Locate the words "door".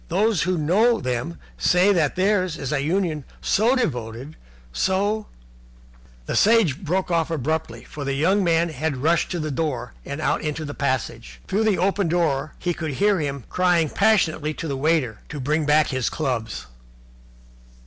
9.51-9.93, 12.07-12.55